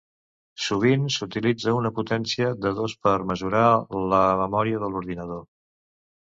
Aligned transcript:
Sovint 0.67 1.03
s'utilitza 1.15 1.73
una 1.81 1.91
potència 1.99 2.49
de 2.65 2.73
dos 2.81 2.97
per 3.09 3.15
mesurar 3.35 3.63
la 4.17 4.25
memòria 4.43 4.85
de 4.87 4.93
l'ordinador. 4.93 5.49